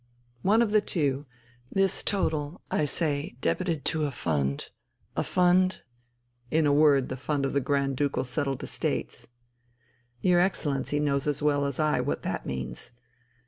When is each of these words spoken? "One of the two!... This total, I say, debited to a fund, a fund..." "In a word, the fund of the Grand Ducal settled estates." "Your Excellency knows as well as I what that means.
"One 0.41 0.63
of 0.63 0.71
the 0.71 0.81
two!... 0.81 1.27
This 1.71 2.01
total, 2.03 2.59
I 2.71 2.85
say, 2.87 3.35
debited 3.39 3.85
to 3.85 4.05
a 4.05 4.11
fund, 4.11 4.67
a 5.15 5.21
fund..." 5.21 5.83
"In 6.49 6.65
a 6.65 6.73
word, 6.73 7.07
the 7.09 7.15
fund 7.15 7.45
of 7.45 7.53
the 7.53 7.61
Grand 7.61 7.97
Ducal 7.97 8.23
settled 8.23 8.63
estates." 8.63 9.27
"Your 10.19 10.39
Excellency 10.39 10.99
knows 10.99 11.27
as 11.27 11.43
well 11.43 11.67
as 11.67 11.79
I 11.79 12.01
what 12.01 12.23
that 12.23 12.47
means. 12.47 12.89